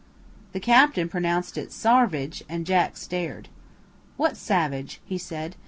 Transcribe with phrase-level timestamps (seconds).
[0.53, 3.49] The captain pronounced it "sarvidge," and Jack stared.
[4.17, 5.55] "What savage?" he said.